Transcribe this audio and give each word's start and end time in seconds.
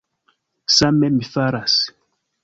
Same 0.77 1.09
mi 1.17 1.27
faras. 1.33 1.75